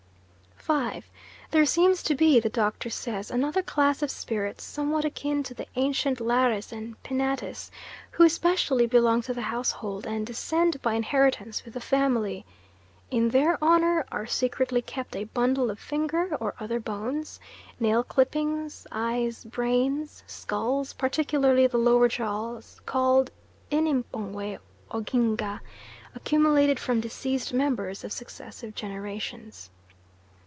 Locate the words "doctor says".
2.47-3.31